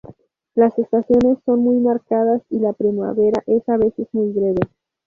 Las 0.55 0.79
estaciones 0.79 1.37
son 1.45 1.59
muy 1.59 1.75
marcadas 1.77 2.41
y 2.49 2.57
la 2.57 2.73
primavera 2.73 3.43
es 3.45 3.69
a 3.69 3.77
veces 3.77 4.07
muy 4.13 4.29
breve. 4.31 4.61